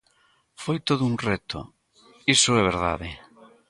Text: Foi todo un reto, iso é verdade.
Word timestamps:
Foi 0.63 0.77
todo 0.87 1.03
un 1.11 1.15
reto, 1.29 1.59
iso 2.35 2.51
é 2.59 2.61
verdade. 2.71 3.09